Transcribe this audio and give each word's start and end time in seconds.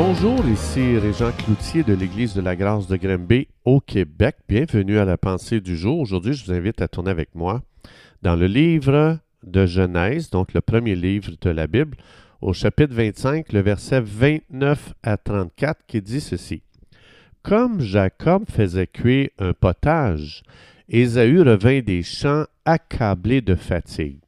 Bonjour, 0.00 0.46
ici 0.48 0.96
Régent 0.96 1.32
Cloutier 1.32 1.82
de 1.82 1.92
l'Église 1.92 2.32
de 2.32 2.40
la 2.40 2.54
Grâce 2.54 2.86
de 2.86 2.96
Grimby 2.96 3.48
au 3.64 3.80
Québec. 3.80 4.36
Bienvenue 4.48 4.96
à 4.96 5.04
la 5.04 5.18
pensée 5.18 5.60
du 5.60 5.76
jour. 5.76 5.98
Aujourd'hui, 5.98 6.34
je 6.34 6.44
vous 6.44 6.52
invite 6.52 6.80
à 6.80 6.86
tourner 6.86 7.10
avec 7.10 7.34
moi 7.34 7.62
dans 8.22 8.36
le 8.36 8.46
livre 8.46 9.18
de 9.42 9.66
Genèse, 9.66 10.30
donc 10.30 10.54
le 10.54 10.60
premier 10.60 10.94
livre 10.94 11.32
de 11.40 11.50
la 11.50 11.66
Bible, 11.66 11.96
au 12.40 12.52
chapitre 12.52 12.94
25, 12.94 13.52
le 13.52 13.58
verset 13.58 14.00
29 14.00 14.94
à 15.02 15.16
34, 15.16 15.80
qui 15.88 16.00
dit 16.00 16.20
ceci. 16.20 16.62
Comme 17.42 17.80
Jacob 17.80 18.44
faisait 18.48 18.86
cuire 18.86 19.30
un 19.40 19.52
potage, 19.52 20.44
Ésaü 20.88 21.42
revint 21.42 21.80
des 21.80 22.04
champs 22.04 22.44
accablé 22.64 23.40
de 23.40 23.56
fatigue. 23.56 24.20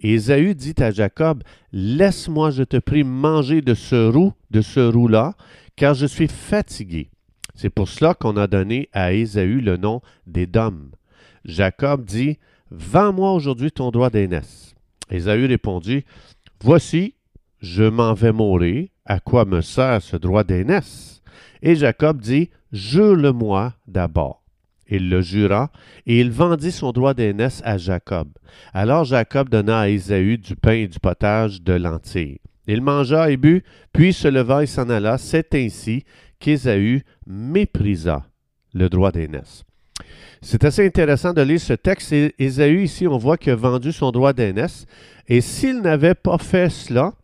Ésaü 0.00 0.54
dit 0.54 0.74
à 0.78 0.90
Jacob, 0.90 1.42
Laisse-moi, 1.72 2.50
je 2.50 2.62
te 2.62 2.76
prie, 2.76 3.04
manger 3.04 3.60
de 3.62 3.74
ce 3.74 4.08
roux, 4.08 4.32
de 4.50 4.60
ce 4.60 4.80
roux-là, 4.80 5.34
car 5.76 5.94
je 5.94 6.06
suis 6.06 6.28
fatigué. 6.28 7.10
C'est 7.54 7.70
pour 7.70 7.88
cela 7.88 8.14
qu'on 8.14 8.36
a 8.36 8.46
donné 8.46 8.88
à 8.92 9.12
Ésaü 9.12 9.60
le 9.60 9.76
nom 9.76 10.00
d'Édom. 10.26 10.90
Jacob 11.44 12.04
dit, 12.04 12.38
Vends-moi 12.70 13.32
aujourd'hui 13.32 13.72
ton 13.72 13.90
droit 13.90 14.10
d'aînesse. 14.10 14.74
Ésaü 15.10 15.46
répondit, 15.46 16.04
Voici, 16.62 17.14
je 17.60 17.84
m'en 17.84 18.14
vais 18.14 18.32
mourir. 18.32 18.88
À 19.04 19.20
quoi 19.20 19.44
me 19.44 19.62
sert 19.62 20.02
ce 20.02 20.16
droit 20.16 20.44
d'aînesse? 20.44 21.22
Et 21.62 21.74
Jacob 21.74 22.20
dit, 22.20 22.50
Jure-le-moi 22.72 23.72
d'abord. 23.86 24.37
Il 24.88 25.10
le 25.10 25.20
jura, 25.20 25.70
et 26.06 26.20
il 26.20 26.30
vendit 26.30 26.72
son 26.72 26.92
droit 26.92 27.14
d'aînesse 27.14 27.60
à 27.64 27.76
Jacob. 27.76 28.28
Alors 28.72 29.04
Jacob 29.04 29.48
donna 29.48 29.80
à 29.80 29.88
Ésaü 29.88 30.38
du 30.38 30.56
pain 30.56 30.72
et 30.72 30.88
du 30.88 30.98
potage 30.98 31.62
de 31.62 31.74
lentilles. 31.74 32.38
Il 32.66 32.82
mangea 32.82 33.30
et 33.30 33.36
but, 33.36 33.64
puis 33.92 34.12
se 34.12 34.28
leva 34.28 34.62
et 34.62 34.66
s'en 34.66 34.88
alla. 34.90 35.18
C'est 35.18 35.54
ainsi 35.54 36.04
qu'Ésaü 36.38 37.02
méprisa 37.26 38.26
le 38.74 38.88
droit 38.88 39.10
d'aînesse. 39.10 39.64
C'est 40.42 40.64
assez 40.64 40.86
intéressant 40.86 41.32
de 41.32 41.42
lire 41.42 41.60
ce 41.60 41.72
texte. 41.72 42.14
Ésaü, 42.38 42.82
ici, 42.82 43.06
on 43.06 43.18
voit 43.18 43.36
qu'il 43.36 43.52
a 43.52 43.56
vendu 43.56 43.90
son 43.90 44.10
droit 44.10 44.32
d'aînesse. 44.32 44.86
Et 45.26 45.40
s'il 45.40 45.80
n'avait 45.80 46.14
pas 46.14 46.38
fait 46.38 46.70
cela, 46.70 47.14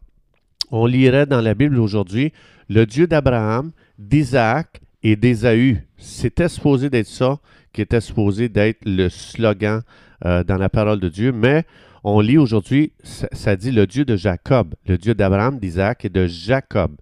on 0.71 0.87
lirait 0.87 1.27
dans 1.27 1.41
la 1.41 1.55
Bible 1.55 1.79
aujourd'hui 1.79 2.33
le 2.69 2.87
Dieu 2.87 3.07
d'Abraham, 3.07 3.71
d'Isaac 3.99 4.81
et 5.05 5.17
d'Ésaü. 5.17 5.87
C'était 5.99 6.49
supposé 6.49 6.91
d'être 6.91 7.07
ça, 7.07 7.39
qui 7.73 7.83
était 7.83 8.01
supposé 8.01 8.49
d'être 8.49 8.81
le 8.85 9.09
slogan 9.09 9.83
euh, 10.25 10.43
dans 10.43 10.57
la 10.57 10.69
parole 10.69 10.99
de 10.99 11.09
Dieu, 11.09 11.31
mais 11.31 11.65
on 12.03 12.21
lit 12.21 12.39
aujourd'hui, 12.39 12.93
ça, 13.03 13.57
dit 13.57 13.71
le 13.71 13.87
Dieu 13.87 14.05
de 14.05 14.17
Jacob, 14.17 14.75
le 14.87 14.99
Dieu 14.99 15.15
d'Abraham, 15.15 15.59
d'Isaac 15.59 16.05
et 16.05 16.09
de 16.09 16.27
Jacob. 16.27 16.97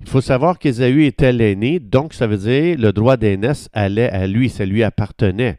Il 0.00 0.08
faut 0.08 0.20
savoir 0.20 0.58
qu'Ésaü 0.58 1.04
était 1.04 1.32
l'aîné, 1.32 1.78
donc 1.78 2.12
ça 2.12 2.26
veut 2.26 2.36
dire 2.36 2.76
le 2.78 2.92
droit 2.92 3.16
d'aînesse 3.16 3.68
allait 3.72 4.10
à 4.10 4.26
lui, 4.26 4.50
ça 4.50 4.66
lui 4.66 4.82
appartenait. 4.82 5.58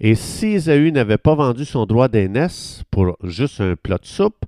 Et 0.00 0.14
si 0.14 0.46
Ésaü 0.46 0.92
n'avait 0.92 1.18
pas 1.18 1.34
vendu 1.34 1.64
son 1.64 1.86
droit 1.86 2.08
d'aînesse 2.08 2.82
pour 2.90 3.16
juste 3.24 3.60
un 3.60 3.74
plat 3.76 3.98
de 3.98 4.06
soupe, 4.06 4.44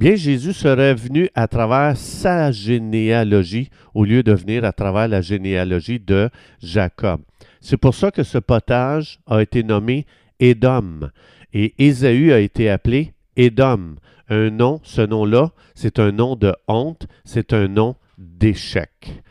bien 0.00 0.14
Jésus 0.14 0.54
serait 0.54 0.94
venu 0.94 1.28
à 1.34 1.46
travers 1.46 1.94
sa 1.94 2.50
généalogie 2.50 3.68
au 3.92 4.06
lieu 4.06 4.22
de 4.22 4.32
venir 4.32 4.64
à 4.64 4.72
travers 4.72 5.08
la 5.08 5.20
généalogie 5.20 6.00
de 6.00 6.30
Jacob. 6.62 7.20
C'est 7.60 7.76
pour 7.76 7.94
ça 7.94 8.10
que 8.10 8.22
ce 8.22 8.38
potage 8.38 9.20
a 9.26 9.42
été 9.42 9.62
nommé 9.62 10.06
Édom 10.38 11.10
et 11.52 11.74
Ésaü 11.76 12.32
a 12.32 12.40
été 12.40 12.70
appelé 12.70 13.12
Édom. 13.36 13.96
Un 14.30 14.48
nom, 14.48 14.80
ce 14.84 15.02
nom-là, 15.02 15.50
c'est 15.74 15.98
un 15.98 16.12
nom 16.12 16.34
de 16.34 16.54
honte, 16.66 17.06
c'est 17.26 17.52
un 17.52 17.68
nom 17.68 17.94
d'échec. 18.16 19.22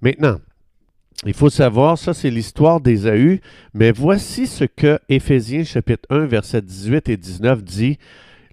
Maintenant, 0.00 0.38
il 1.26 1.34
faut 1.34 1.50
savoir, 1.50 1.98
ça 1.98 2.14
c'est 2.14 2.30
l'histoire 2.30 2.80
d'Ésaü, 2.80 3.40
mais 3.72 3.90
voici 3.90 4.46
ce 4.46 4.62
que 4.62 5.00
Éphésiens 5.08 5.64
chapitre 5.64 6.06
1, 6.10 6.26
verset 6.26 6.62
18 6.62 7.08
et 7.08 7.16
19 7.16 7.64
dit 7.64 7.98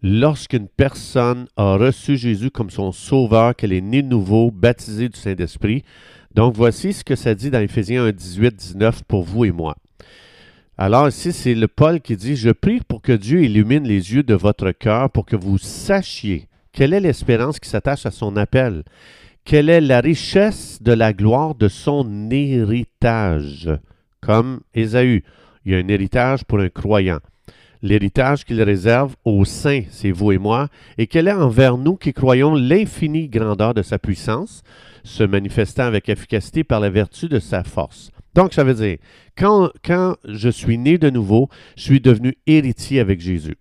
lorsqu'une 0.01 0.67
personne 0.67 1.47
a 1.57 1.75
reçu 1.75 2.17
Jésus 2.17 2.51
comme 2.51 2.69
son 2.69 2.91
sauveur, 2.91 3.56
qu'elle 3.56 3.73
est 3.73 3.81
née 3.81 4.01
de 4.01 4.07
nouveau, 4.07 4.51
baptisée 4.51 5.09
du 5.09 5.19
Saint-Esprit. 5.19 5.84
Donc 6.34 6.56
voici 6.56 6.94
ce 6.94 7.03
que 7.03 7.16
ça 7.16 7.35
dit 7.35 7.50
dans 7.50 7.59
Éphésiens 7.59 8.06
1, 8.06 8.11
18, 8.11 8.56
19 8.56 9.03
pour 9.03 9.23
vous 9.23 9.45
et 9.45 9.51
moi. 9.51 9.75
Alors 10.78 11.07
ici, 11.07 11.31
c'est 11.31 11.53
le 11.53 11.67
Paul 11.67 12.01
qui 12.01 12.16
dit, 12.16 12.35
Je 12.35 12.50
prie 12.50 12.79
pour 12.88 13.01
que 13.01 13.11
Dieu 13.11 13.44
illumine 13.44 13.88
les 13.88 14.13
yeux 14.13 14.23
de 14.23 14.34
votre 14.34 14.72
cœur 14.72 15.09
pour 15.11 15.25
que 15.25 15.35
vous 15.35 15.57
sachiez 15.57 16.47
quelle 16.72 16.94
est 16.94 17.01
l'espérance 17.01 17.59
qui 17.59 17.69
s'attache 17.69 18.06
à 18.06 18.11
son 18.11 18.38
appel, 18.38 18.84
quelle 19.44 19.69
est 19.69 19.81
la 19.81 20.00
richesse 20.00 20.81
de 20.81 20.94
la 20.94 21.13
gloire 21.13 21.53
de 21.53 21.67
son 21.67 22.29
héritage, 22.31 23.69
comme 24.22 24.61
Ésaü. 24.73 25.23
Il 25.66 25.73
y 25.73 25.75
a 25.75 25.79
un 25.79 25.88
héritage 25.90 26.45
pour 26.45 26.59
un 26.59 26.69
croyant 26.69 27.19
l'héritage 27.81 28.45
qu'il 28.45 28.61
réserve 28.61 29.15
aux 29.25 29.45
saints, 29.45 29.83
c'est 29.89 30.11
vous 30.11 30.31
et 30.31 30.37
moi, 30.37 30.69
et 30.97 31.07
quelle 31.07 31.27
est 31.27 31.33
envers 31.33 31.77
nous 31.77 31.95
qui 31.95 32.13
croyons 32.13 32.55
l'infinie 32.55 33.27
grandeur 33.27 33.73
de 33.73 33.81
sa 33.81 33.99
puissance, 33.99 34.63
se 35.03 35.23
manifestant 35.23 35.83
avec 35.83 36.09
efficacité 36.09 36.63
par 36.63 36.79
la 36.79 36.89
vertu 36.89 37.27
de 37.27 37.39
sa 37.39 37.63
force. 37.63 38.11
Donc, 38.35 38.53
ça 38.53 38.63
veut 38.63 38.73
dire, 38.73 38.97
quand, 39.37 39.71
quand 39.83 40.15
je 40.25 40.49
suis 40.49 40.77
né 40.77 40.97
de 40.97 41.09
nouveau, 41.09 41.49
je 41.75 41.83
suis 41.83 42.01
devenu 42.01 42.37
héritier 42.47 42.99
avec 42.99 43.19
Jésus. 43.19 43.57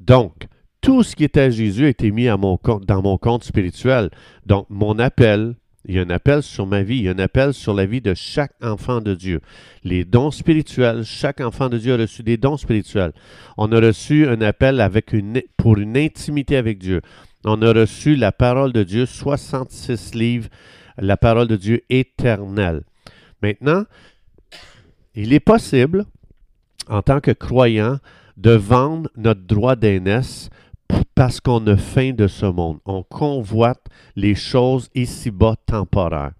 Donc, 0.00 0.46
tout 0.80 1.02
ce 1.02 1.16
qui 1.16 1.24
était 1.24 1.50
Jésus 1.50 1.86
a 1.86 1.88
été 1.88 2.10
mis 2.10 2.28
à 2.28 2.36
mon 2.36 2.58
compte, 2.58 2.84
dans 2.84 3.00
mon 3.00 3.16
compte 3.16 3.44
spirituel. 3.44 4.10
Donc, 4.44 4.66
mon 4.68 4.98
appel, 4.98 5.54
il 5.86 5.94
y 5.94 5.98
a 5.98 6.02
un 6.02 6.10
appel 6.10 6.42
sur 6.42 6.66
ma 6.66 6.82
vie, 6.82 6.96
il 6.96 7.02
y 7.04 7.08
a 7.08 7.12
un 7.12 7.18
appel 7.18 7.52
sur 7.52 7.74
la 7.74 7.84
vie 7.84 8.00
de 8.00 8.14
chaque 8.14 8.54
enfant 8.62 9.00
de 9.00 9.14
Dieu. 9.14 9.40
Les 9.82 10.04
dons 10.04 10.30
spirituels, 10.30 11.04
chaque 11.04 11.40
enfant 11.40 11.68
de 11.68 11.76
Dieu 11.76 11.94
a 11.94 11.98
reçu 11.98 12.22
des 12.22 12.36
dons 12.36 12.56
spirituels. 12.56 13.12
On 13.58 13.70
a 13.70 13.80
reçu 13.80 14.26
un 14.26 14.40
appel 14.40 14.80
avec 14.80 15.14
pour 15.56 15.78
une 15.78 15.96
intimité 15.96 16.56
avec 16.56 16.78
Dieu. 16.78 17.02
On 17.44 17.60
a 17.60 17.72
reçu 17.72 18.16
la 18.16 18.32
parole 18.32 18.72
de 18.72 18.82
Dieu, 18.82 19.04
66 19.04 20.14
livres, 20.14 20.48
la 20.96 21.18
parole 21.18 21.48
de 21.48 21.56
Dieu 21.56 21.82
éternelle. 21.90 22.82
Maintenant, 23.42 23.84
il 25.14 25.34
est 25.34 25.40
possible, 25.40 26.06
en 26.88 27.02
tant 27.02 27.20
que 27.20 27.30
croyant, 27.30 27.98
de 28.36 28.52
vendre 28.52 29.10
notre 29.16 29.42
droit 29.42 29.76
d'aînesse 29.76 30.48
parce 31.14 31.40
qu'on 31.40 31.66
a 31.66 31.76
faim 31.76 32.12
de 32.12 32.26
ce 32.26 32.46
monde. 32.46 32.78
On 32.84 33.02
convoite 33.02 33.84
les 34.16 34.34
choses 34.34 34.88
ici-bas 34.94 35.56
temporaires. 35.66 36.32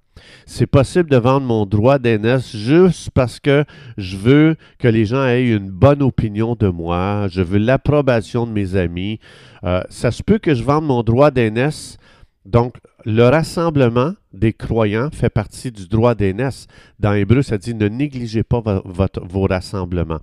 C'est 0.46 0.66
possible 0.66 1.10
de 1.10 1.16
vendre 1.16 1.46
mon 1.46 1.66
droit 1.66 1.98
d'aînesse 1.98 2.54
juste 2.56 3.10
parce 3.10 3.40
que 3.40 3.64
je 3.96 4.16
veux 4.16 4.56
que 4.78 4.88
les 4.88 5.04
gens 5.04 5.24
aient 5.24 5.48
une 5.48 5.70
bonne 5.70 6.02
opinion 6.02 6.54
de 6.54 6.68
moi, 6.68 7.26
je 7.28 7.42
veux 7.42 7.58
l'approbation 7.58 8.46
de 8.46 8.52
mes 8.52 8.76
amis. 8.76 9.18
Euh, 9.64 9.82
ça 9.90 10.10
se 10.10 10.22
peut 10.22 10.38
que 10.38 10.54
je 10.54 10.62
vende 10.62 10.86
mon 10.86 11.02
droit 11.02 11.30
d'aînesse 11.30 11.98
donc, 12.44 12.76
le 13.06 13.22
rassemblement 13.22 14.12
des 14.34 14.52
croyants 14.52 15.08
fait 15.10 15.30
partie 15.30 15.72
du 15.72 15.88
droit 15.88 16.14
d'aînesse. 16.14 16.66
Dans 16.98 17.14
Hébreu, 17.14 17.42
ça 17.42 17.56
dit 17.56 17.74
ne 17.74 17.88
négligez 17.88 18.42
pas 18.42 18.62
vos 18.84 19.46
rassemblements. 19.46 20.20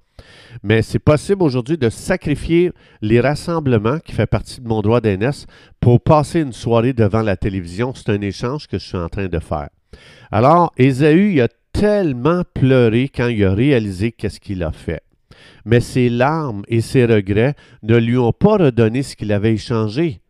Mais 0.62 0.84
c'est 0.84 1.00
possible 1.00 1.42
aujourd'hui 1.42 1.78
de 1.78 1.90
sacrifier 1.90 2.74
les 3.02 3.20
rassemblements 3.20 4.00
qui 4.00 4.12
fait 4.12 4.28
partie 4.28 4.62
de 4.62 4.68
mon 4.68 4.82
droit 4.82 5.02
d'aînesse 5.02 5.48
pour 5.80 6.00
passer 6.00 6.42
une 6.42 6.54
soirée 6.54 6.94
devant 6.94 7.24
la 7.24 7.38
télévision. 7.38 7.94
C'est 7.96 8.10
un 8.10 8.22
échange 8.22 8.68
que 8.68 8.78
je 8.78 8.86
suis 8.86 8.98
en 8.98 9.10
train 9.10 9.28
de 9.28 9.40
faire. 9.40 9.70
Alors, 10.32 10.74
Ésaü 10.78 11.42
a 11.42 11.48
tellement 11.74 12.44
pleuré 12.54 13.10
quand 13.14 13.28
il 13.28 13.44
a 13.44 13.54
réalisé 13.54 14.12
qu'est-ce 14.12 14.40
qu'il 14.40 14.62
a 14.62 14.72
fait. 14.72 15.02
Mais 15.66 15.80
ses 15.80 16.10
larmes 16.10 16.64
et 16.68 16.82
ses 16.82 17.06
regrets 17.06 17.56
ne 17.82 17.98
lui 17.98 18.18
ont 18.18 18.34
pas 18.34 18.58
redonné 18.58 19.02
ce 19.02 19.16
qu'il 19.16 19.32
avait 19.32 19.54
échangé. 19.54 20.22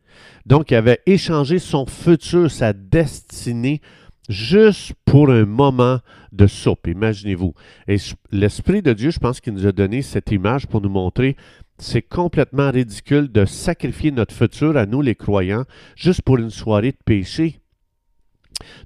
Donc, 0.45 0.71
il 0.71 0.75
avait 0.75 1.01
échangé 1.05 1.59
son 1.59 1.85
futur, 1.85 2.49
sa 2.49 2.73
destinée, 2.73 3.81
juste 4.29 4.93
pour 5.05 5.29
un 5.29 5.45
moment 5.45 5.99
de 6.31 6.47
soupe, 6.47 6.87
imaginez-vous. 6.87 7.53
Et 7.87 7.97
l'Esprit 8.31 8.81
de 8.81 8.93
Dieu, 8.93 9.11
je 9.11 9.19
pense 9.19 9.41
qu'il 9.41 9.53
nous 9.53 9.67
a 9.67 9.71
donné 9.71 10.01
cette 10.01 10.31
image 10.31 10.67
pour 10.67 10.81
nous 10.81 10.89
montrer 10.89 11.35
c'est 11.81 12.03
complètement 12.03 12.69
ridicule 12.69 13.31
de 13.31 13.45
sacrifier 13.45 14.11
notre 14.11 14.35
futur 14.35 14.77
à 14.77 14.85
nous 14.85 15.01
les 15.01 15.15
croyants 15.15 15.65
juste 15.95 16.21
pour 16.21 16.37
une 16.37 16.51
soirée 16.51 16.91
de 16.91 16.97
péché. 17.03 17.59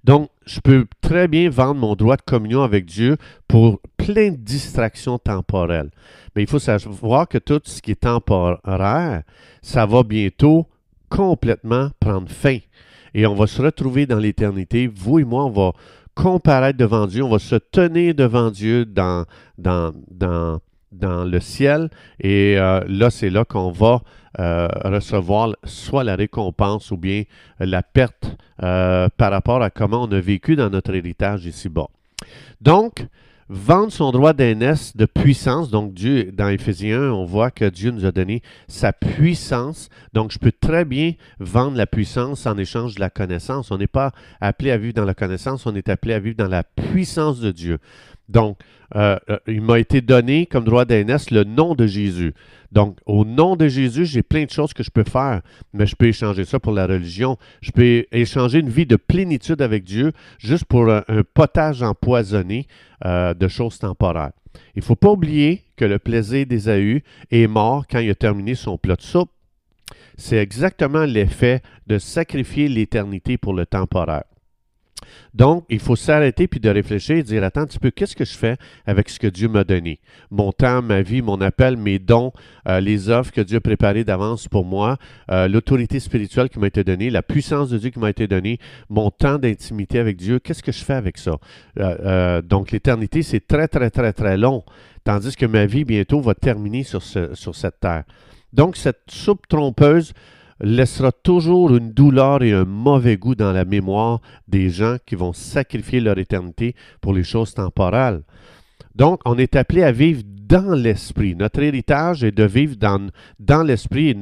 Donc, 0.06 0.30
je 0.46 0.62
peux 0.62 0.88
très 1.02 1.28
bien 1.28 1.50
vendre 1.50 1.82
mon 1.82 1.96
droit 1.96 2.16
de 2.16 2.22
communion 2.22 2.64
avec 2.64 2.86
Dieu 2.86 3.18
pour 3.50 3.82
plein 3.98 4.32
de 4.32 4.38
distractions 4.38 5.20
temporelles. 5.20 5.92
Mais 6.36 6.44
il 6.44 6.48
faut 6.48 6.60
savoir 6.60 7.28
que 7.28 7.38
tout 7.38 7.60
ce 7.66 7.82
qui 7.82 7.92
est 7.92 8.02
temporaire, 8.02 9.24
ça 9.62 9.86
va 9.86 10.04
bientôt 10.04 10.68
complètement 11.10 11.90
prendre 12.00 12.30
fin. 12.30 12.58
Et 13.14 13.26
on 13.26 13.36
va 13.36 13.48
se 13.48 13.62
retrouver 13.62 14.06
dans 14.06 14.20
l'éternité. 14.20 14.88
Vous 14.88 15.20
et 15.20 15.24
moi, 15.24 15.46
on 15.46 15.52
va 15.52 15.72
comparaître 16.16 16.78
devant 16.78 17.08
Dieu, 17.08 17.24
on 17.24 17.30
va 17.30 17.40
se 17.40 17.56
tenir 17.56 18.16
devant 18.16 18.52
Dieu 18.52 18.86
dans, 18.86 19.26
le 19.58 21.40
ciel. 21.40 21.90
Et 22.20 22.58
euh, 22.58 22.82
là, 22.88 23.10
c'est 23.10 23.30
là 23.30 23.46
qu'on 23.46 23.72
va 23.72 24.02
recevoir 24.38 25.56
soit 25.64 26.04
la 26.04 26.18
récompense 26.18 26.92
ou 26.92 26.98
bien 26.98 27.24
la 27.60 27.82
perte 27.84 28.36
par 28.58 29.32
rapport 29.32 29.62
à 29.62 29.70
comment 29.70 30.04
on 30.04 30.12
a 30.12 30.20
vécu 30.20 30.58
dans 30.58 30.70
notre 30.70 30.94
héritage 30.94 31.46
ici-bas. 31.46 31.88
Donc, 32.60 33.08
vendre 33.50 33.92
son 33.92 34.12
droit 34.12 34.34
d'aînesse 34.34 34.96
de 34.98 35.06
puissance. 35.06 35.70
Donc, 35.70 35.94
Dieu, 35.94 36.32
dans 36.32 36.50
Éphésiens 36.50 37.02
1, 37.02 37.12
on 37.12 37.26
voit 37.26 37.52
que 37.52 37.66
Dieu 37.66 37.92
nous 37.92 38.06
a 38.06 38.12
donné 38.12 38.42
sa 38.68 38.94
puissance. 38.94 39.90
Donc, 40.14 40.32
je 40.32 40.40
peux 40.40 40.52
très 40.52 40.86
bien 40.86 41.14
vendre 41.40 41.78
la 41.78 41.86
puissance 41.86 42.46
en 42.46 42.58
échange 42.58 42.96
de 42.96 43.00
la 43.00 43.10
connaissance. 43.10 43.72
On 43.72 43.78
n'est 43.78 43.88
pas 43.88 44.12
appelé 44.42 44.72
à 44.72 44.78
vivre 44.78 44.94
dans 44.94 45.06
la 45.06 45.14
connaissance, 45.14 45.66
on 45.66 45.76
est 45.76 45.90
appelé 45.90 46.14
à 46.14 46.20
vivre 46.20 46.38
dans 46.38 46.48
la 46.48 46.64
puissance 46.64 47.40
de 47.40 47.52
Dieu. 47.52 47.80
Donc, 48.30 48.58
euh, 48.96 49.18
euh, 49.30 49.38
il 49.48 49.62
m'a 49.62 49.80
été 49.80 50.02
donné 50.02 50.46
comme 50.46 50.64
droit 50.64 50.86
d'aînesse 50.86 51.32
le 51.32 51.44
nom 51.44 51.76
de 51.76 51.88
Jésus. 51.88 52.34
Donc, 52.72 52.98
au 53.06 53.26
nom 53.26 53.56
de 53.56 53.68
Jésus, 53.68 54.06
j'ai 54.06 54.24
plein 54.24 54.46
de 54.46 54.50
choses 54.50 54.74
que 54.74 54.84
je 54.84 54.92
peux 54.92 55.04
faire, 55.04 55.42
mais 55.74 55.86
je 55.86 55.96
peux 55.96 56.08
échanger 56.08 56.46
ça 56.46 56.60
pour 56.60 56.74
la 56.74 56.88
religion. 56.88 57.38
Je 57.62 57.72
peux 57.72 58.06
échanger 58.12 58.60
une 58.60 58.70
vie 58.70 58.86
de 58.86 58.96
plénitude 58.96 59.62
avec 59.62 59.84
Dieu 59.84 60.12
juste 60.40 60.66
pour 60.66 60.90
un, 60.90 61.04
potage 61.34 61.82
empoisonné 61.84 62.68
euh, 63.06 63.34
de 63.34 63.48
choses 63.48 63.80
temporaires. 63.80 64.32
Il 64.76 64.80
ne 64.80 64.84
faut 64.86 64.96
pas 64.96 65.12
oublier 65.12 65.64
que 65.76 65.86
le 65.86 66.00
plaisir 66.00 66.46
d'Ésaü 66.46 67.04
est 67.32 67.48
mort 67.48 67.86
quand 67.90 68.00
il 68.00 68.10
a 68.10 68.16
terminé 68.16 68.56
son 68.56 68.78
plat 68.78 68.96
de 68.96 69.02
soupe. 69.02 69.30
C'est 70.18 70.38
exactement 70.38 71.04
l'effet 71.06 71.62
de 71.88 71.98
sacrifier 71.98 72.68
l'éternité 72.68 73.38
pour 73.38 73.54
le 73.54 73.66
temporaire. 73.66 74.24
Donc, 75.34 75.66
il 75.70 75.80
faut 75.80 75.96
s'arrêter 75.96 76.48
puis 76.48 76.60
de 76.60 76.70
réfléchir 76.70 77.18
et 77.18 77.24
dire 77.24 77.44
Attends 77.44 77.62
un 77.62 77.66
petit 77.66 77.80
peu, 77.80 77.92
qu'est-ce 77.92 78.16
que 78.16 78.26
je 78.26 78.36
fais 78.36 78.58
avec 78.86 79.10
ce 79.10 79.20
que 79.20 79.28
Dieu 79.28 79.48
m'a 79.48 79.64
donné? 79.64 80.00
Mon 80.32 80.52
temps, 80.52 80.82
ma 80.82 81.02
vie, 81.02 81.22
mon 81.22 81.42
appel, 81.42 81.78
mes 81.78 82.00
dons, 82.00 82.32
euh, 82.68 82.80
les 82.80 83.10
offres 83.10 83.32
que 83.32 83.42
Dieu 83.42 83.58
a 83.58 83.62
préparées 83.62 84.04
d'avance 84.04 84.48
pour 84.48 84.66
moi, 84.66 84.98
euh, 85.32 85.48
l'autorité 85.48 86.00
spirituelle 86.00 86.50
qui 86.50 86.60
m'a 86.60 86.68
été 86.68 86.84
donnée, 86.84 87.10
la 87.10 87.24
puissance 87.24 87.70
de 87.70 87.78
Dieu 87.78 87.90
qui 87.90 88.00
m'a 88.00 88.10
été 88.10 88.28
donnée, 88.28 88.60
mon 88.90 89.12
temps 89.12 89.38
d'intimité 89.38 90.00
avec 90.00 90.18
Dieu, 90.18 90.40
qu'est-ce 90.40 90.64
que 90.64 90.72
je 90.72 90.84
fais 90.84 90.94
avec 90.94 91.18
ça? 91.18 91.38
Euh, 91.80 92.42
Donc, 92.42 92.72
l'éternité, 92.72 93.22
c'est 93.22 93.46
très, 93.46 93.68
très, 93.68 93.90
très, 93.90 94.14
très 94.14 94.38
long, 94.38 94.64
tandis 95.04 95.36
que 95.36 95.46
ma 95.46 95.66
vie 95.66 95.84
bientôt 95.84 96.22
va 96.22 96.34
terminer 96.34 96.84
sur, 96.84 97.02
sur 97.02 97.56
cette 97.56 97.80
terre. 97.80 98.04
Donc, 98.54 98.78
cette 98.78 99.02
soupe 99.10 99.48
trompeuse 99.48 100.14
laissera 100.60 101.12
toujours 101.12 101.76
une 101.76 101.92
douleur 101.92 102.44
et 102.44 102.54
un 102.54 102.66
mauvais 102.66 103.18
goût 103.18 103.36
dans 103.36 103.52
la 103.52 103.66
mémoire 103.66 104.22
des 104.48 104.70
gens 104.70 104.98
qui 105.06 105.16
vont 105.16 105.34
sacrifier 105.34 106.00
leur 106.00 106.18
éternité 106.18 106.76
pour 107.02 107.14
les 107.14 107.24
choses 107.24 107.54
temporales. 107.54 108.24
Donc, 108.96 109.20
on 109.26 109.38
est 109.38 109.56
appelé 109.56 109.84
à 109.84 109.92
vivre 109.92 110.24
dans 110.26 110.74
l'esprit. 110.74 111.36
Notre 111.36 111.62
héritage 111.62 112.24
est 112.24 112.32
de 112.32 112.44
vivre 112.44 112.76
dans, 112.78 113.10
dans 113.40 113.64
l'esprit, 113.64 114.18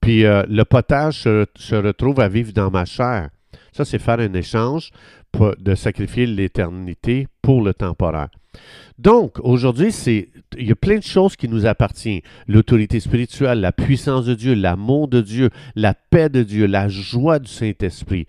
puis 0.00 0.24
euh, 0.24 0.44
le 0.48 0.64
potage 0.64 1.22
se, 1.22 1.74
retrouve 1.74 2.20
à 2.20 2.28
vivre 2.28 2.52
dans 2.52 2.70
ma 2.70 2.84
chair. 2.84 3.28
Ça, 3.72 3.84
c'est 3.84 3.98
faire 3.98 4.20
un 4.20 4.32
échange 4.32 4.90
de 5.58 5.74
sacrifier 5.74 6.26
l'éternité 6.26 7.28
pour 7.42 7.62
le 7.62 7.74
temporaire. 7.74 8.28
Donc, 8.98 9.38
aujourd'hui, 9.40 9.92
c'est 9.92 10.28
il 10.56 10.66
y 10.66 10.72
a 10.72 10.76
plein 10.76 10.96
de 10.96 11.02
choses 11.02 11.36
qui 11.36 11.48
nous 11.48 11.66
appartiennent. 11.66 12.22
L'autorité 12.48 13.00
spirituelle, 13.00 13.60
la 13.60 13.72
puissance 13.72 14.24
de 14.24 14.34
Dieu, 14.34 14.54
l'amour 14.54 15.08
de 15.08 15.20
Dieu, 15.20 15.50
la 15.74 15.92
paix 15.92 16.28
de 16.28 16.42
Dieu, 16.42 16.66
la 16.66 16.88
joie 16.88 17.38
du 17.38 17.50
Saint-Esprit. 17.50 18.26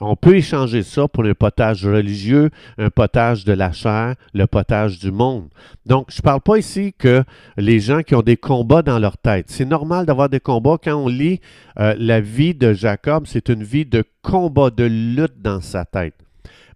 On 0.00 0.14
peut 0.14 0.36
échanger 0.36 0.84
ça 0.84 1.08
pour 1.08 1.24
un 1.24 1.34
potage 1.34 1.84
religieux, 1.84 2.50
un 2.78 2.90
potage 2.90 3.44
de 3.44 3.52
la 3.52 3.72
chair, 3.72 4.14
le 4.32 4.46
potage 4.46 5.00
du 5.00 5.10
monde. 5.10 5.48
Donc, 5.86 6.06
je 6.10 6.18
ne 6.18 6.22
parle 6.22 6.40
pas 6.40 6.56
ici 6.56 6.94
que 6.96 7.24
les 7.56 7.80
gens 7.80 8.02
qui 8.02 8.14
ont 8.14 8.22
des 8.22 8.36
combats 8.36 8.82
dans 8.82 9.00
leur 9.00 9.18
tête. 9.18 9.46
C'est 9.48 9.64
normal 9.64 10.06
d'avoir 10.06 10.28
des 10.28 10.38
combats. 10.38 10.78
Quand 10.82 10.94
on 10.94 11.08
lit 11.08 11.40
euh, 11.80 11.96
la 11.98 12.20
vie 12.20 12.54
de 12.54 12.72
Jacob, 12.72 13.24
c'est 13.26 13.48
une 13.48 13.64
vie 13.64 13.86
de 13.86 14.04
combat, 14.22 14.70
de 14.70 14.84
lutte 14.84 15.42
dans 15.42 15.60
sa 15.60 15.84
tête. 15.84 16.14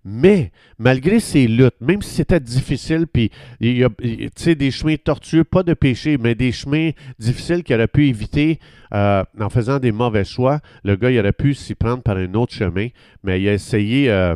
Mais 0.04 0.50
malgré 0.78 1.20
ces 1.20 1.46
luttes, 1.46 1.80
même 1.80 2.02
si 2.02 2.10
c'était 2.10 2.40
difficile, 2.40 3.06
puis 3.06 3.30
il 3.60 3.78
y 3.78 3.84
a 3.84 4.54
des 4.54 4.70
chemins 4.72 4.96
tortueux, 4.96 5.44
pas 5.44 5.62
de 5.62 5.74
péché, 5.74 6.18
mais 6.18 6.34
des 6.34 6.50
chemins 6.50 6.90
difficiles 7.20 7.62
qu'il 7.62 7.76
aurait 7.76 7.86
pu 7.86 8.08
éviter 8.08 8.58
euh, 8.94 9.22
en 9.40 9.48
faisant 9.48 9.78
des 9.78 9.92
mauvais 9.92 10.24
choix, 10.24 10.60
le 10.82 10.96
gars 10.96 11.10
il 11.10 11.18
aurait 11.20 11.32
pu 11.32 11.54
s'y 11.54 11.76
prendre 11.76 12.02
par 12.02 12.16
un 12.16 12.34
autre 12.34 12.52
chemin, 12.52 12.88
mais 13.22 13.40
il 13.40 13.48
a 13.48 13.52
essayé 13.52 14.10
euh, 14.10 14.34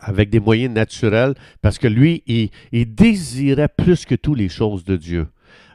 avec 0.00 0.30
des 0.30 0.40
moyens 0.40 0.74
naturels 0.74 1.34
parce 1.60 1.78
que 1.78 1.86
lui, 1.86 2.22
il 2.26 2.94
désirait 2.94 3.68
plus 3.68 4.06
que 4.06 4.14
tout 4.14 4.34
les 4.34 4.48
choses 4.48 4.84
de 4.84 4.96
Dieu. 4.96 5.26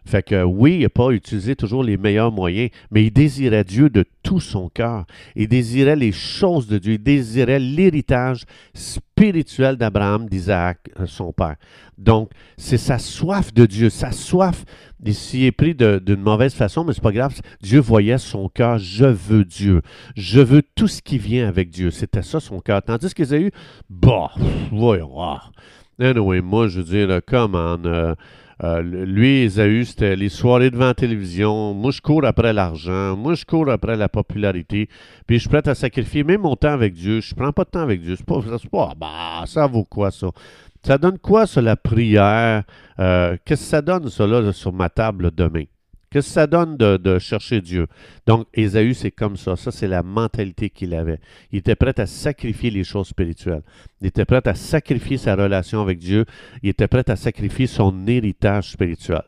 Fait 0.05 0.23
que 0.23 0.43
oui, 0.43 0.75
il 0.75 0.81
n'a 0.83 0.89
pas 0.89 1.09
utilisé 1.09 1.55
toujours 1.55 1.83
les 1.83 1.97
meilleurs 1.97 2.31
moyens, 2.31 2.69
mais 2.91 3.05
il 3.05 3.11
désirait 3.11 3.63
Dieu 3.63 3.89
de 3.89 4.05
tout 4.21 4.39
son 4.39 4.69
cœur. 4.69 5.05
Il 5.35 5.47
désirait 5.47 5.95
les 5.95 6.11
choses 6.11 6.67
de 6.67 6.77
Dieu. 6.77 6.93
Il 6.93 7.03
désirait 7.03 7.59
l'héritage 7.59 8.45
spirituel 8.73 9.77
d'Abraham, 9.77 10.27
d'Isaac, 10.29 10.77
euh, 10.99 11.05
son 11.07 11.33
père. 11.33 11.55
Donc, 11.97 12.29
c'est 12.57 12.77
sa 12.77 12.99
soif 12.99 13.53
de 13.53 13.65
Dieu, 13.65 13.89
sa 13.89 14.11
soif. 14.11 14.65
Il 15.03 15.15
s'y 15.15 15.45
est 15.45 15.51
pris 15.51 15.73
d'une 15.75 16.21
mauvaise 16.21 16.53
façon, 16.53 16.83
mais 16.83 16.93
c'est 16.93 17.01
pas 17.01 17.11
grave. 17.11 17.39
Dieu 17.61 17.79
voyait 17.79 18.17
son 18.17 18.49
cœur. 18.49 18.77
Je 18.77 19.05
veux 19.05 19.45
Dieu. 19.45 19.81
Je 20.15 20.39
veux 20.39 20.61
tout 20.61 20.87
ce 20.87 21.01
qui 21.01 21.17
vient 21.17 21.47
avec 21.47 21.69
Dieu. 21.69 21.91
C'était 21.91 22.21
ça 22.21 22.39
son 22.39 22.59
cœur. 22.59 22.81
Tandis 22.81 23.13
qu'Ésaü, 23.13 23.51
bah, 23.89 24.31
voyons. 24.71 25.21
Ah. 25.21 25.51
Anyway, 25.99 26.41
moi, 26.41 26.67
je 26.67 26.81
veux 26.81 27.07
dire, 27.07 27.21
comment. 27.25 27.77
Euh, 27.85 28.13
euh, 28.63 28.81
lui, 28.81 29.43
Esaü, 29.43 29.85
c'était 29.85 30.15
les 30.15 30.29
soirées 30.29 30.69
devant 30.69 30.85
la 30.85 30.93
télévision. 30.93 31.73
Moi, 31.73 31.91
je 31.91 32.01
cours 32.01 32.25
après 32.25 32.53
l'argent. 32.53 33.15
Moi, 33.17 33.33
je 33.33 33.45
cours 33.45 33.69
après 33.69 33.97
la 33.97 34.07
popularité. 34.07 34.87
Puis, 35.27 35.37
je 35.37 35.41
suis 35.41 35.49
prêt 35.49 35.67
à 35.67 35.75
sacrifier 35.75 36.23
même 36.23 36.41
mon 36.41 36.55
temps 36.55 36.71
avec 36.71 36.93
Dieu. 36.93 37.19
Je 37.19 37.35
prends 37.35 37.51
pas 37.51 37.65
de 37.65 37.69
temps 37.69 37.81
avec 37.81 38.01
Dieu. 38.01 38.15
C'est 38.15 38.25
pas, 38.25 38.41
pas, 38.71 38.93
bah, 38.97 39.43
ça 39.45 39.67
vaut 39.67 39.83
quoi, 39.83 40.11
ça? 40.11 40.27
Ça 40.83 40.97
donne 40.97 41.19
quoi, 41.19 41.47
ça, 41.47 41.61
la 41.61 41.75
prière? 41.75 42.63
Euh, 42.99 43.37
qu'est-ce 43.43 43.63
que 43.63 43.67
ça 43.67 43.81
donne, 43.81 44.09
ça, 44.09 44.25
là, 44.25 44.53
sur 44.53 44.71
ma 44.71 44.89
table 44.89 45.31
demain? 45.35 45.65
Qu'est-ce 46.15 46.27
que 46.27 46.33
ça 46.33 46.47
donne 46.47 46.77
de, 46.77 47.19
chercher 47.19 47.59
Dieu? 47.59 47.87
Donc, 48.25 48.47
Ésaü, 48.53 48.93
c'est 48.93 49.11
comme 49.11 49.35
ça. 49.35 49.57
Ça, 49.57 49.69
c'est 49.69 49.89
la 49.89 50.01
mentalité 50.01 50.69
qu'il 50.69 50.93
avait. 50.93 51.19
Il 51.51 51.59
était 51.59 51.75
prêt 51.75 51.99
à 51.99 52.05
sacrifier 52.05 52.71
les 52.71 52.85
choses 52.85 53.09
spirituelles. 53.09 53.63
Il 53.99 54.07
était 54.07 54.23
prêt 54.23 54.39
à 54.47 54.55
sacrifier 54.55 55.17
sa 55.17 55.35
relation 55.35 55.81
avec 55.81 55.99
Dieu. 55.99 56.23
Il 56.63 56.69
était 56.69 56.87
prêt 56.87 57.03
à 57.09 57.17
sacrifier 57.17 57.67
son 57.67 58.07
héritage 58.07 58.71
spirituel. 58.71 59.23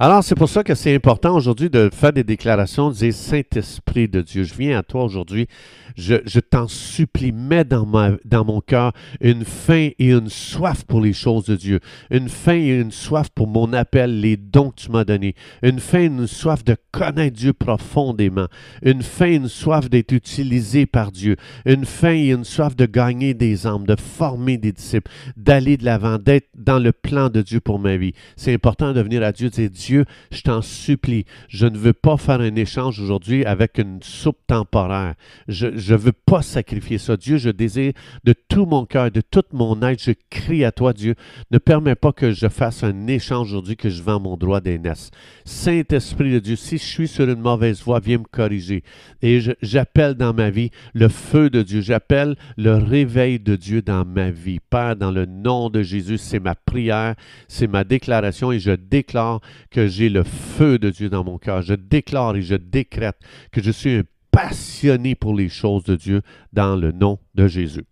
Alors, 0.00 0.22
c'est 0.22 0.36
pour 0.36 0.48
ça 0.48 0.62
que 0.62 0.76
c'est 0.76 0.94
important 0.94 1.34
aujourd'hui 1.34 1.70
de 1.70 1.90
faire 1.92 2.12
des 2.12 2.22
déclarations, 2.22 2.90
de 2.90 2.94
dire 2.94 3.12
Saint-Esprit 3.12 4.06
de 4.06 4.20
Dieu, 4.20 4.44
je 4.44 4.54
viens 4.54 4.78
à 4.78 4.84
toi 4.84 5.02
aujourd'hui, 5.02 5.48
je, 5.96 6.38
t'en 6.38 6.68
supplie, 6.68 7.32
mets 7.32 7.64
dans, 7.64 7.84
dans 8.24 8.44
mon 8.44 8.60
cœur 8.60 8.92
une 9.20 9.44
faim 9.44 9.88
et 9.98 10.10
une 10.12 10.28
soif 10.28 10.84
pour 10.84 11.00
les 11.00 11.12
choses 11.12 11.46
de 11.46 11.56
Dieu, 11.56 11.80
une 12.12 12.28
faim 12.28 12.54
et 12.54 12.80
une 12.80 12.92
soif 12.92 13.30
pour 13.34 13.48
mon 13.48 13.72
appel, 13.72 14.20
les 14.20 14.36
dons 14.36 14.70
que 14.70 14.82
tu 14.82 14.90
m'as 14.92 15.02
donnés, 15.02 15.34
une 15.62 15.80
faim 15.80 15.98
et 15.98 16.04
une 16.04 16.28
soif 16.28 16.62
de 16.62 16.76
connaître 16.92 17.36
Dieu 17.36 17.52
profondément, 17.52 18.46
une 18.82 19.02
faim 19.02 19.26
et 19.26 19.34
une 19.34 19.48
soif 19.48 19.90
d'être 19.90 20.12
utilisé 20.12 20.86
par 20.86 21.10
Dieu, 21.10 21.34
une 21.66 21.84
faim 21.84 22.14
et 22.14 22.28
une 22.28 22.44
soif 22.44 22.76
de 22.76 22.86
gagner 22.86 23.34
des 23.34 23.66
âmes, 23.66 23.84
de 23.84 23.96
former 24.00 24.58
des 24.58 24.70
disciples, 24.70 25.10
d'aller 25.36 25.76
de 25.76 25.84
l'avant, 25.84 26.18
d'être 26.18 26.48
dans 26.56 26.78
le 26.78 26.92
plan 26.92 27.30
de 27.30 27.42
Dieu 27.42 27.58
pour 27.58 27.80
ma 27.80 27.96
vie. 27.96 28.12
C'est 28.36 28.54
important 28.54 28.92
de 28.92 29.00
venir 29.00 29.24
à 29.24 29.32
Dieu 29.32 29.47
dire 29.48 29.70
Dieu, 29.70 30.04
je 30.30 30.42
t'en 30.42 30.62
supplie, 30.62 31.24
je 31.48 31.66
ne 31.66 31.76
veux 31.76 31.92
pas 31.92 32.16
faire 32.16 32.40
un 32.40 32.54
échange 32.56 33.00
aujourd'hui 33.00 33.44
avec 33.44 33.78
une 33.78 34.02
soupe 34.02 34.38
temporaire. 34.46 35.14
Je 35.46 35.66
ne 35.66 35.96
veux 35.96 36.12
pas 36.12 36.42
sacrifier 36.42 36.98
ça. 36.98 37.16
Dieu, 37.16 37.36
je 37.38 37.50
désire 37.50 37.92
de 38.24 38.34
tout 38.48 38.66
mon 38.66 38.86
cœur, 38.86 39.10
de 39.10 39.20
toute 39.20 39.52
mon 39.52 39.80
être, 39.82 40.02
je 40.02 40.12
crie 40.30 40.64
à 40.64 40.72
toi, 40.72 40.92
Dieu. 40.92 41.14
Ne 41.50 41.58
permets 41.58 41.94
pas 41.94 42.12
que 42.12 42.32
je 42.32 42.48
fasse 42.48 42.82
un 42.82 43.06
échange 43.06 43.48
aujourd'hui, 43.48 43.76
que 43.76 43.90
je 43.90 44.02
vends 44.02 44.20
mon 44.20 44.36
droit 44.36 44.60
d'aînesse. 44.60 45.10
Saint-Esprit 45.44 46.32
de 46.32 46.38
Dieu, 46.38 46.56
si 46.56 46.78
je 46.78 46.84
suis 46.84 47.08
sur 47.08 47.28
une 47.28 47.40
mauvaise 47.40 47.82
voie, 47.82 48.00
viens 48.00 48.18
me 48.18 48.24
corriger. 48.24 48.82
Et 49.22 49.40
j'appelle 49.62 50.14
dans 50.14 50.34
ma 50.34 50.50
vie 50.50 50.70
le 50.94 51.08
feu 51.08 51.50
de 51.50 51.62
Dieu. 51.62 51.80
J'appelle 51.80 52.36
le 52.56 52.74
réveil 52.74 53.38
de 53.38 53.56
Dieu 53.56 53.82
dans 53.82 54.04
ma 54.04 54.30
vie. 54.30 54.60
Père, 54.60 54.96
dans 54.96 55.10
le 55.10 55.26
nom 55.26 55.70
de 55.70 55.82
Jésus, 55.82 56.18
c'est 56.18 56.40
ma 56.40 56.54
prière, 56.54 57.14
c'est 57.48 57.66
ma 57.66 57.84
déclaration 57.84 58.52
et 58.52 58.58
je 58.58 58.72
déclare 58.72 59.37
que 59.70 59.86
j'ai 59.86 60.08
le 60.08 60.24
feu 60.24 60.78
de 60.78 60.90
Dieu 60.90 61.08
dans 61.08 61.24
mon 61.24 61.38
cœur. 61.38 61.62
Je 61.62 61.74
déclare 61.74 62.36
et 62.36 62.42
je 62.42 62.54
décrète 62.54 63.16
que 63.52 63.62
je 63.62 63.70
suis 63.70 63.96
un 63.96 64.02
passionné 64.30 65.14
pour 65.14 65.34
les 65.34 65.48
choses 65.48 65.84
de 65.84 65.96
Dieu 65.96 66.22
dans 66.52 66.76
le 66.76 66.92
nom 66.92 67.18
de 67.34 67.48
Jésus. 67.48 67.84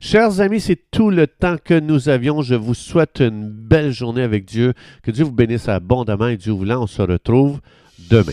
Chers 0.00 0.40
amis, 0.40 0.60
c'est 0.60 0.90
tout 0.90 1.10
le 1.10 1.26
temps 1.26 1.56
que 1.62 1.78
nous 1.78 2.08
avions. 2.08 2.42
Je 2.42 2.54
vous 2.54 2.74
souhaite 2.74 3.20
une 3.20 3.48
belle 3.48 3.92
journée 3.92 4.22
avec 4.22 4.44
Dieu. 4.44 4.74
Que 5.02 5.10
Dieu 5.10 5.24
vous 5.24 5.32
bénisse 5.32 5.68
abondamment 5.68 6.28
et 6.28 6.36
Dieu 6.36 6.52
voulant, 6.52 6.82
on 6.82 6.86
se 6.86 7.02
retrouve 7.02 7.60
demain. 8.10 8.32